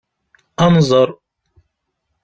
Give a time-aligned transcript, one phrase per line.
[0.63, 1.09] Ad nẓer.